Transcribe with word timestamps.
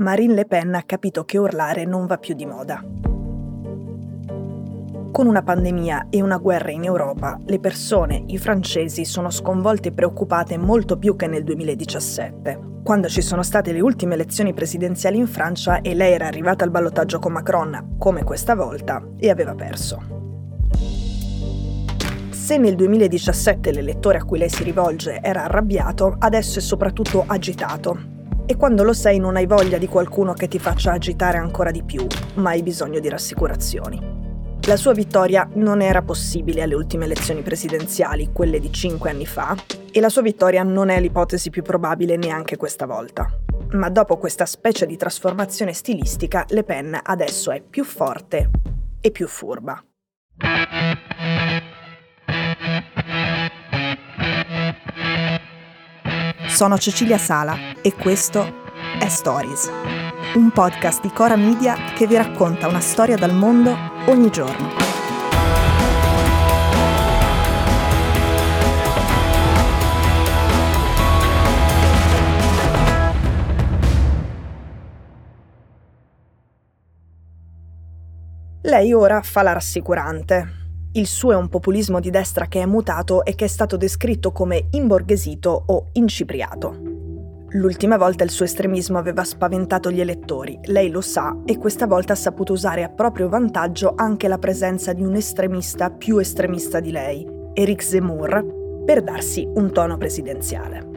Marine 0.00 0.32
Le 0.32 0.46
Pen 0.46 0.74
ha 0.74 0.82
capito 0.84 1.26
che 1.26 1.36
urlare 1.36 1.84
non 1.84 2.06
va 2.06 2.16
più 2.16 2.34
di 2.34 2.46
moda. 2.46 2.82
Con 5.12 5.26
una 5.26 5.42
pandemia 5.42 6.06
e 6.08 6.22
una 6.22 6.38
guerra 6.38 6.70
in 6.70 6.84
Europa, 6.84 7.38
le 7.44 7.60
persone, 7.60 8.24
i 8.28 8.38
francesi, 8.38 9.04
sono 9.04 9.28
sconvolte 9.28 9.88
e 9.88 9.92
preoccupate 9.92 10.56
molto 10.56 10.96
più 10.96 11.16
che 11.16 11.26
nel 11.26 11.44
2017, 11.44 12.80
quando 12.82 13.08
ci 13.08 13.20
sono 13.20 13.42
state 13.42 13.72
le 13.72 13.82
ultime 13.82 14.14
elezioni 14.14 14.54
presidenziali 14.54 15.18
in 15.18 15.26
Francia 15.26 15.82
e 15.82 15.94
lei 15.94 16.14
era 16.14 16.28
arrivata 16.28 16.64
al 16.64 16.70
ballottaggio 16.70 17.18
con 17.18 17.32
Macron, 17.32 17.96
come 17.98 18.24
questa 18.24 18.54
volta, 18.54 19.06
e 19.18 19.28
aveva 19.28 19.54
perso. 19.54 20.00
Se 22.30 22.56
nel 22.56 22.74
2017 22.74 23.70
l'elettore 23.70 24.16
a 24.16 24.24
cui 24.24 24.38
lei 24.38 24.48
si 24.48 24.62
rivolge 24.62 25.20
era 25.20 25.44
arrabbiato, 25.44 26.16
adesso 26.18 26.58
è 26.58 26.62
soprattutto 26.62 27.24
agitato. 27.26 28.19
E 28.50 28.56
quando 28.56 28.82
lo 28.82 28.92
sei 28.92 29.20
non 29.20 29.36
hai 29.36 29.46
voglia 29.46 29.78
di 29.78 29.86
qualcuno 29.86 30.32
che 30.32 30.48
ti 30.48 30.58
faccia 30.58 30.90
agitare 30.90 31.38
ancora 31.38 31.70
di 31.70 31.84
più, 31.84 32.04
ma 32.34 32.50
hai 32.50 32.64
bisogno 32.64 32.98
di 32.98 33.08
rassicurazioni. 33.08 34.58
La 34.66 34.74
sua 34.74 34.92
vittoria 34.92 35.48
non 35.54 35.80
era 35.80 36.02
possibile 36.02 36.62
alle 36.62 36.74
ultime 36.74 37.04
elezioni 37.04 37.42
presidenziali, 37.42 38.30
quelle 38.32 38.58
di 38.58 38.72
cinque 38.72 39.10
anni 39.10 39.24
fa, 39.24 39.54
e 39.92 40.00
la 40.00 40.08
sua 40.08 40.22
vittoria 40.22 40.64
non 40.64 40.88
è 40.88 41.00
l'ipotesi 41.00 41.48
più 41.48 41.62
probabile 41.62 42.16
neanche 42.16 42.56
questa 42.56 42.86
volta. 42.86 43.32
Ma 43.74 43.88
dopo 43.88 44.16
questa 44.16 44.46
specie 44.46 44.84
di 44.84 44.96
trasformazione 44.96 45.72
stilistica, 45.72 46.44
Le 46.48 46.64
Pen 46.64 46.98
adesso 47.00 47.52
è 47.52 47.62
più 47.62 47.84
forte 47.84 48.50
e 49.00 49.12
più 49.12 49.28
furba. 49.28 49.80
Sono 56.60 56.76
Cecilia 56.76 57.16
Sala 57.16 57.56
e 57.80 57.94
questo 57.94 58.44
è 58.98 59.08
Stories, 59.08 59.70
un 60.34 60.50
podcast 60.52 61.00
di 61.00 61.08
Cora 61.10 61.34
Media 61.34 61.74
che 61.94 62.06
vi 62.06 62.16
racconta 62.16 62.68
una 62.68 62.80
storia 62.80 63.16
dal 63.16 63.32
mondo 63.32 63.74
ogni 64.08 64.28
giorno. 64.28 64.68
Lei 78.60 78.92
ora 78.92 79.22
fa 79.22 79.40
la 79.40 79.54
rassicurante. 79.54 80.59
Il 80.92 81.06
suo 81.06 81.30
è 81.30 81.36
un 81.36 81.48
populismo 81.48 82.00
di 82.00 82.10
destra 82.10 82.46
che 82.46 82.60
è 82.60 82.66
mutato 82.66 83.24
e 83.24 83.36
che 83.36 83.44
è 83.44 83.48
stato 83.48 83.76
descritto 83.76 84.32
come 84.32 84.66
imborghesito 84.72 85.62
o 85.66 85.90
incipriato. 85.92 86.82
L'ultima 87.50 87.96
volta 87.96 88.24
il 88.24 88.30
suo 88.30 88.44
estremismo 88.44 88.98
aveva 88.98 89.22
spaventato 89.22 89.92
gli 89.92 90.00
elettori, 90.00 90.58
lei 90.64 90.90
lo 90.90 91.00
sa, 91.00 91.42
e 91.44 91.58
questa 91.58 91.86
volta 91.86 92.14
ha 92.14 92.16
saputo 92.16 92.54
usare 92.54 92.82
a 92.82 92.88
proprio 92.88 93.28
vantaggio 93.28 93.92
anche 93.94 94.26
la 94.26 94.38
presenza 94.38 94.92
di 94.92 95.04
un 95.04 95.14
estremista 95.14 95.90
più 95.90 96.18
estremista 96.18 96.80
di 96.80 96.90
lei, 96.90 97.24
Eric 97.54 97.84
Zemmour, 97.84 98.82
per 98.84 99.04
darsi 99.04 99.48
un 99.48 99.72
tono 99.72 99.96
presidenziale. 99.96 100.88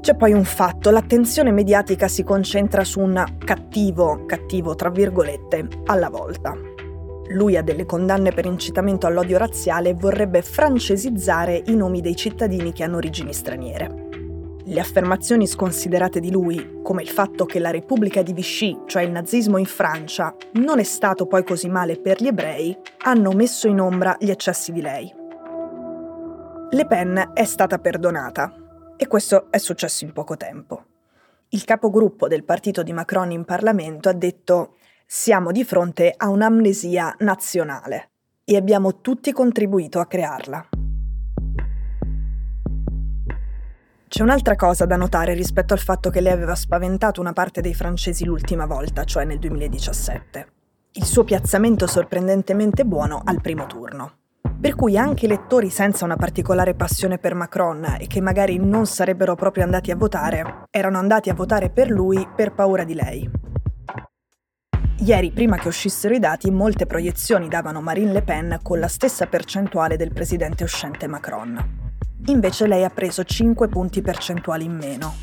C'è 0.00 0.14
poi 0.14 0.32
un 0.32 0.44
fatto, 0.44 0.90
l'attenzione 0.90 1.50
mediatica 1.50 2.06
si 2.06 2.22
concentra 2.22 2.84
su 2.84 3.00
un 3.00 3.38
cattivo, 3.44 4.24
cattivo 4.24 4.76
tra 4.76 4.88
virgolette, 4.88 5.66
alla 5.86 6.08
volta. 6.08 6.76
Lui 7.30 7.56
ha 7.56 7.62
delle 7.62 7.84
condanne 7.84 8.32
per 8.32 8.46
incitamento 8.46 9.06
all'odio 9.06 9.36
razziale 9.36 9.90
e 9.90 9.94
vorrebbe 9.94 10.40
francesizzare 10.40 11.62
i 11.66 11.76
nomi 11.76 12.00
dei 12.00 12.16
cittadini 12.16 12.72
che 12.72 12.84
hanno 12.84 12.96
origini 12.96 13.34
straniere. 13.34 14.06
Le 14.64 14.80
affermazioni 14.80 15.46
sconsiderate 15.46 16.20
di 16.20 16.30
lui, 16.30 16.80
come 16.82 17.02
il 17.02 17.08
fatto 17.08 17.44
che 17.46 17.58
la 17.58 17.70
Repubblica 17.70 18.22
di 18.22 18.32
Vichy, 18.32 18.80
cioè 18.86 19.02
il 19.02 19.10
nazismo 19.10 19.56
in 19.56 19.64
Francia, 19.64 20.34
non 20.52 20.78
è 20.78 20.82
stato 20.82 21.26
poi 21.26 21.42
così 21.42 21.68
male 21.68 21.98
per 21.98 22.20
gli 22.22 22.26
ebrei, 22.26 22.76
hanno 23.04 23.32
messo 23.32 23.66
in 23.66 23.80
ombra 23.80 24.16
gli 24.18 24.30
eccessi 24.30 24.72
di 24.72 24.82
lei. 24.82 25.10
Le 26.70 26.86
Pen 26.86 27.30
è 27.32 27.44
stata 27.44 27.78
perdonata 27.78 28.52
e 28.96 29.06
questo 29.06 29.46
è 29.50 29.56
successo 29.56 30.04
in 30.04 30.12
poco 30.12 30.36
tempo. 30.36 30.84
Il 31.50 31.64
capogruppo 31.64 32.28
del 32.28 32.44
partito 32.44 32.82
di 32.82 32.92
Macron 32.92 33.30
in 33.30 33.46
Parlamento 33.46 34.10
ha 34.10 34.12
detto 34.12 34.74
siamo 35.10 35.52
di 35.52 35.64
fronte 35.64 36.12
a 36.14 36.28
un'amnesia 36.28 37.16
nazionale 37.20 38.10
e 38.44 38.56
abbiamo 38.56 39.00
tutti 39.00 39.32
contribuito 39.32 40.00
a 40.00 40.06
crearla. 40.06 40.68
C'è 44.06 44.22
un'altra 44.22 44.54
cosa 44.54 44.84
da 44.84 44.96
notare 44.96 45.32
rispetto 45.32 45.72
al 45.72 45.80
fatto 45.80 46.10
che 46.10 46.20
lei 46.20 46.32
aveva 46.32 46.54
spaventato 46.54 47.22
una 47.22 47.32
parte 47.32 47.62
dei 47.62 47.72
francesi 47.72 48.26
l'ultima 48.26 48.66
volta, 48.66 49.04
cioè 49.04 49.24
nel 49.24 49.38
2017. 49.38 50.46
Il 50.92 51.04
suo 51.04 51.24
piazzamento 51.24 51.86
sorprendentemente 51.86 52.84
buono 52.84 53.22
al 53.24 53.40
primo 53.40 53.64
turno. 53.64 54.12
Per 54.60 54.74
cui 54.74 54.98
anche 54.98 55.26
lettori 55.26 55.70
senza 55.70 56.04
una 56.04 56.16
particolare 56.16 56.74
passione 56.74 57.16
per 57.16 57.32
Macron 57.32 57.96
e 57.98 58.06
che 58.08 58.20
magari 58.20 58.58
non 58.58 58.84
sarebbero 58.84 59.34
proprio 59.36 59.64
andati 59.64 59.90
a 59.90 59.96
votare, 59.96 60.64
erano 60.70 60.98
andati 60.98 61.30
a 61.30 61.34
votare 61.34 61.70
per 61.70 61.88
lui 61.88 62.28
per 62.36 62.52
paura 62.52 62.84
di 62.84 62.94
lei. 62.94 63.37
Ieri, 65.00 65.30
prima 65.30 65.56
che 65.56 65.68
uscissero 65.68 66.12
i 66.12 66.18
dati, 66.18 66.50
molte 66.50 66.84
proiezioni 66.84 67.46
davano 67.46 67.80
Marine 67.80 68.10
Le 68.10 68.22
Pen 68.22 68.58
con 68.62 68.80
la 68.80 68.88
stessa 68.88 69.26
percentuale 69.26 69.96
del 69.96 70.12
presidente 70.12 70.64
uscente 70.64 71.06
Macron. 71.06 71.92
Invece 72.26 72.66
lei 72.66 72.82
ha 72.82 72.90
preso 72.90 73.22
5 73.22 73.68
punti 73.68 74.02
percentuali 74.02 74.64
in 74.64 74.74
meno. 74.74 75.14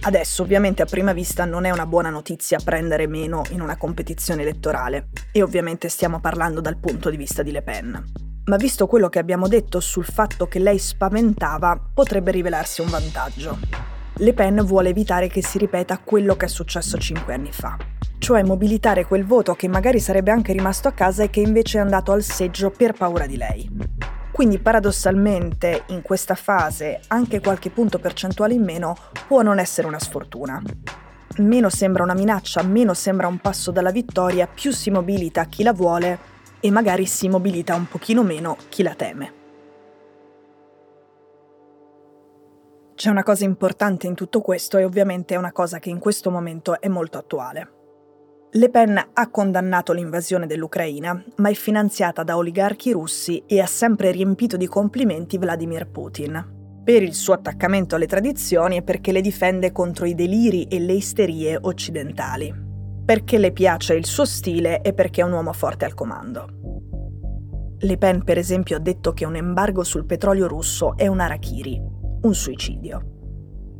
Adesso 0.00 0.42
ovviamente 0.42 0.80
a 0.80 0.86
prima 0.86 1.12
vista 1.12 1.44
non 1.44 1.66
è 1.66 1.70
una 1.70 1.84
buona 1.84 2.08
notizia 2.08 2.58
prendere 2.64 3.06
meno 3.06 3.42
in 3.50 3.60
una 3.60 3.76
competizione 3.76 4.42
elettorale 4.42 5.10
e 5.30 5.42
ovviamente 5.42 5.90
stiamo 5.90 6.18
parlando 6.18 6.62
dal 6.62 6.78
punto 6.78 7.10
di 7.10 7.18
vista 7.18 7.42
di 7.42 7.52
Le 7.52 7.62
Pen. 7.62 8.02
Ma 8.46 8.56
visto 8.56 8.86
quello 8.86 9.10
che 9.10 9.18
abbiamo 9.18 9.46
detto 9.46 9.78
sul 9.80 10.06
fatto 10.06 10.48
che 10.48 10.58
lei 10.58 10.78
spaventava, 10.78 11.78
potrebbe 11.92 12.30
rivelarsi 12.30 12.80
un 12.80 12.88
vantaggio. 12.88 13.58
Le 14.14 14.32
Pen 14.32 14.64
vuole 14.64 14.88
evitare 14.88 15.28
che 15.28 15.44
si 15.44 15.58
ripeta 15.58 15.98
quello 15.98 16.34
che 16.34 16.46
è 16.46 16.48
successo 16.48 16.96
cinque 16.98 17.34
anni 17.34 17.52
fa, 17.52 17.76
cioè 18.22 18.44
mobilitare 18.44 19.04
quel 19.04 19.26
voto 19.26 19.54
che 19.54 19.66
magari 19.66 19.98
sarebbe 19.98 20.30
anche 20.30 20.52
rimasto 20.52 20.86
a 20.86 20.92
casa 20.92 21.24
e 21.24 21.30
che 21.30 21.40
invece 21.40 21.78
è 21.78 21.80
andato 21.80 22.12
al 22.12 22.22
seggio 22.22 22.70
per 22.70 22.92
paura 22.92 23.26
di 23.26 23.36
lei. 23.36 23.68
Quindi 24.30 24.60
paradossalmente 24.60 25.82
in 25.88 26.02
questa 26.02 26.36
fase 26.36 27.00
anche 27.08 27.40
qualche 27.40 27.70
punto 27.70 27.98
percentuale 27.98 28.54
in 28.54 28.62
meno 28.62 28.94
può 29.26 29.42
non 29.42 29.58
essere 29.58 29.88
una 29.88 29.98
sfortuna. 29.98 30.62
Meno 31.38 31.68
sembra 31.68 32.04
una 32.04 32.14
minaccia, 32.14 32.62
meno 32.62 32.94
sembra 32.94 33.26
un 33.26 33.38
passo 33.38 33.72
dalla 33.72 33.90
vittoria, 33.90 34.46
più 34.46 34.70
si 34.70 34.90
mobilita 34.90 35.46
chi 35.46 35.64
la 35.64 35.72
vuole 35.72 36.16
e 36.60 36.70
magari 36.70 37.06
si 37.06 37.28
mobilita 37.28 37.74
un 37.74 37.88
pochino 37.88 38.22
meno 38.22 38.56
chi 38.68 38.84
la 38.84 38.94
teme. 38.94 39.32
C'è 42.94 43.10
una 43.10 43.24
cosa 43.24 43.42
importante 43.42 44.06
in 44.06 44.14
tutto 44.14 44.40
questo 44.40 44.78
e 44.78 44.84
ovviamente 44.84 45.34
è 45.34 45.38
una 45.38 45.50
cosa 45.50 45.80
che 45.80 45.90
in 45.90 45.98
questo 45.98 46.30
momento 46.30 46.80
è 46.80 46.86
molto 46.86 47.18
attuale. 47.18 47.80
Le 48.54 48.68
Pen 48.68 49.02
ha 49.14 49.30
condannato 49.30 49.94
l'invasione 49.94 50.46
dell'Ucraina, 50.46 51.24
ma 51.36 51.48
è 51.48 51.54
finanziata 51.54 52.22
da 52.22 52.36
oligarchi 52.36 52.92
russi 52.92 53.42
e 53.46 53.60
ha 53.60 53.66
sempre 53.66 54.10
riempito 54.10 54.58
di 54.58 54.66
complimenti 54.66 55.38
Vladimir 55.38 55.88
Putin. 55.88 56.80
Per 56.84 57.02
il 57.02 57.14
suo 57.14 57.32
attaccamento 57.32 57.94
alle 57.94 58.04
tradizioni 58.04 58.76
e 58.76 58.82
perché 58.82 59.10
le 59.10 59.22
difende 59.22 59.72
contro 59.72 60.04
i 60.04 60.14
deliri 60.14 60.64
e 60.64 60.80
le 60.80 60.92
isterie 60.92 61.56
occidentali. 61.58 62.54
Perché 63.06 63.38
le 63.38 63.52
piace 63.52 63.94
il 63.94 64.04
suo 64.04 64.26
stile 64.26 64.82
e 64.82 64.92
perché 64.92 65.22
è 65.22 65.24
un 65.24 65.32
uomo 65.32 65.54
forte 65.54 65.86
al 65.86 65.94
comando. 65.94 66.46
Le 67.78 67.96
Pen, 67.96 68.22
per 68.22 68.36
esempio, 68.36 68.76
ha 68.76 68.80
detto 68.80 69.14
che 69.14 69.24
un 69.24 69.36
embargo 69.36 69.82
sul 69.82 70.04
petrolio 70.04 70.46
russo 70.46 70.94
è 70.98 71.06
un 71.06 71.20
arachiri, 71.20 71.80
un 72.20 72.34
suicidio 72.34 73.11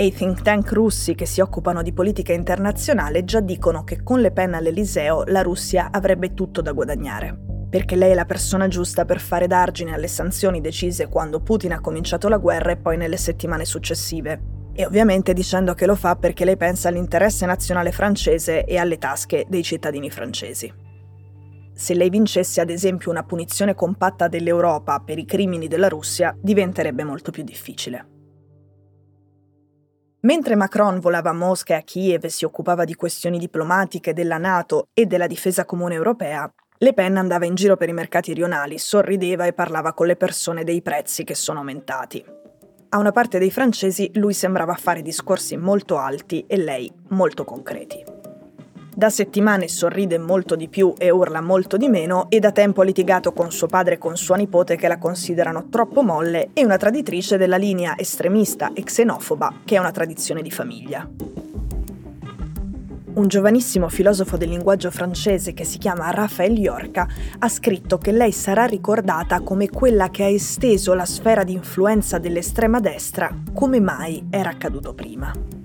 e 0.00 0.04
i 0.04 0.12
think 0.12 0.42
tank 0.42 0.70
russi 0.70 1.16
che 1.16 1.26
si 1.26 1.40
occupano 1.40 1.82
di 1.82 1.92
politica 1.92 2.32
internazionale 2.32 3.24
già 3.24 3.40
dicono 3.40 3.82
che 3.82 4.04
con 4.04 4.20
Le 4.20 4.30
Pen 4.30 4.54
all'Eliseo 4.54 5.24
la 5.24 5.42
Russia 5.42 5.88
avrebbe 5.90 6.34
tutto 6.34 6.62
da 6.62 6.70
guadagnare. 6.70 7.36
Perché 7.68 7.96
lei 7.96 8.12
è 8.12 8.14
la 8.14 8.24
persona 8.24 8.68
giusta 8.68 9.04
per 9.04 9.18
fare 9.18 9.48
d'argine 9.48 9.92
alle 9.92 10.06
sanzioni 10.06 10.60
decise 10.60 11.08
quando 11.08 11.40
Putin 11.40 11.72
ha 11.72 11.80
cominciato 11.80 12.28
la 12.28 12.36
guerra 12.36 12.70
e 12.70 12.76
poi 12.76 12.96
nelle 12.96 13.16
settimane 13.16 13.64
successive. 13.64 14.70
E 14.72 14.86
ovviamente 14.86 15.32
dicendo 15.32 15.74
che 15.74 15.86
lo 15.86 15.96
fa 15.96 16.14
perché 16.14 16.44
lei 16.44 16.56
pensa 16.56 16.90
all'interesse 16.90 17.44
nazionale 17.44 17.90
francese 17.90 18.64
e 18.66 18.76
alle 18.76 18.98
tasche 18.98 19.46
dei 19.48 19.64
cittadini 19.64 20.10
francesi. 20.10 20.72
Se 21.74 21.94
lei 21.94 22.08
vincesse 22.08 22.60
ad 22.60 22.70
esempio 22.70 23.10
una 23.10 23.24
punizione 23.24 23.74
compatta 23.74 24.28
dell'Europa 24.28 25.00
per 25.00 25.18
i 25.18 25.24
crimini 25.24 25.66
della 25.66 25.88
Russia, 25.88 26.36
diventerebbe 26.40 27.02
molto 27.02 27.32
più 27.32 27.42
difficile. 27.42 28.17
Mentre 30.28 30.56
Macron 30.56 31.00
volava 31.00 31.30
a 31.30 31.32
Mosca 31.32 31.72
e 31.72 31.76
a 31.78 31.80
Kiev 31.80 32.22
e 32.24 32.28
si 32.28 32.44
occupava 32.44 32.84
di 32.84 32.94
questioni 32.94 33.38
diplomatiche 33.38 34.12
della 34.12 34.36
Nato 34.36 34.88
e 34.92 35.06
della 35.06 35.26
difesa 35.26 35.64
comune 35.64 35.94
europea, 35.94 36.46
Le 36.76 36.92
Pen 36.92 37.16
andava 37.16 37.46
in 37.46 37.54
giro 37.54 37.78
per 37.78 37.88
i 37.88 37.94
mercati 37.94 38.34
rionali, 38.34 38.76
sorrideva 38.76 39.46
e 39.46 39.54
parlava 39.54 39.94
con 39.94 40.06
le 40.06 40.16
persone 40.16 40.64
dei 40.64 40.82
prezzi 40.82 41.24
che 41.24 41.34
sono 41.34 41.60
aumentati. 41.60 42.22
a 42.90 42.98
una 42.98 43.10
parte 43.10 43.38
dei 43.38 43.50
francesi 43.50 44.10
lui 44.14 44.34
sembrava 44.34 44.74
fare 44.74 45.00
discorsi 45.00 45.56
molto 45.56 45.96
alti 45.96 46.44
e 46.46 46.58
lei 46.58 46.92
molto 47.08 47.44
concreti. 47.44 48.17
Da 48.98 49.10
settimane 49.10 49.68
sorride 49.68 50.18
molto 50.18 50.56
di 50.56 50.66
più 50.66 50.92
e 50.98 51.10
urla 51.10 51.40
molto 51.40 51.76
di 51.76 51.86
meno 51.86 52.26
e 52.30 52.40
da 52.40 52.50
tempo 52.50 52.80
ha 52.80 52.84
litigato 52.84 53.32
con 53.32 53.52
suo 53.52 53.68
padre 53.68 53.94
e 53.94 53.98
con 53.98 54.16
sua 54.16 54.34
nipote 54.34 54.74
che 54.74 54.88
la 54.88 54.98
considerano 54.98 55.68
troppo 55.70 56.02
molle 56.02 56.50
e 56.52 56.64
una 56.64 56.76
traditrice 56.76 57.36
della 57.36 57.56
linea 57.56 57.96
estremista 57.96 58.72
e 58.72 58.82
xenofoba 58.82 59.60
che 59.64 59.76
è 59.76 59.78
una 59.78 59.92
tradizione 59.92 60.42
di 60.42 60.50
famiglia. 60.50 61.08
Un 63.14 63.28
giovanissimo 63.28 63.88
filosofo 63.88 64.36
del 64.36 64.48
linguaggio 64.48 64.90
francese 64.90 65.54
che 65.54 65.62
si 65.62 65.78
chiama 65.78 66.10
Raphael 66.10 66.58
Yorca 66.58 67.06
ha 67.38 67.48
scritto 67.48 67.98
che 67.98 68.10
lei 68.10 68.32
sarà 68.32 68.64
ricordata 68.64 69.42
come 69.42 69.68
quella 69.68 70.10
che 70.10 70.24
ha 70.24 70.28
esteso 70.28 70.92
la 70.94 71.06
sfera 71.06 71.44
di 71.44 71.52
influenza 71.52 72.18
dell'estrema 72.18 72.80
destra 72.80 73.32
come 73.54 73.78
mai 73.78 74.26
era 74.28 74.50
accaduto 74.50 74.92
prima 74.92 75.57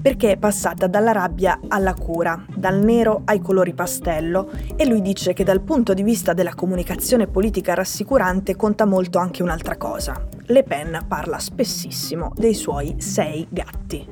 perché 0.00 0.32
è 0.32 0.36
passata 0.36 0.86
dalla 0.86 1.12
rabbia 1.12 1.60
alla 1.68 1.94
cura, 1.94 2.44
dal 2.54 2.78
nero 2.78 3.22
ai 3.24 3.40
colori 3.40 3.74
pastello 3.74 4.50
e 4.76 4.86
lui 4.86 5.00
dice 5.00 5.32
che 5.32 5.44
dal 5.44 5.62
punto 5.62 5.94
di 5.94 6.02
vista 6.02 6.32
della 6.32 6.54
comunicazione 6.54 7.26
politica 7.26 7.74
rassicurante 7.74 8.56
conta 8.56 8.84
molto 8.84 9.18
anche 9.18 9.42
un'altra 9.42 9.76
cosa. 9.76 10.26
Le 10.44 10.62
Pen 10.62 11.04
parla 11.06 11.38
spessissimo 11.38 12.32
dei 12.34 12.54
suoi 12.54 12.96
sei 12.98 13.46
gatti. 13.50 14.06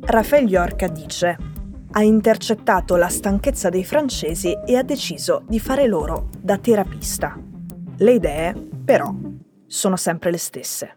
Raphael 0.00 0.48
Yorca 0.48 0.88
dice 0.88 1.36
ha 1.90 2.02
intercettato 2.02 2.96
la 2.96 3.08
stanchezza 3.08 3.70
dei 3.70 3.84
francesi 3.84 4.52
e 4.66 4.76
ha 4.76 4.82
deciso 4.82 5.42
di 5.48 5.58
fare 5.58 5.86
loro 5.86 6.28
da 6.38 6.58
terapista. 6.58 7.36
Le 7.96 8.12
idee, 8.12 8.54
però, 8.84 9.12
sono 9.66 9.96
sempre 9.96 10.30
le 10.30 10.38
stesse. 10.38 10.96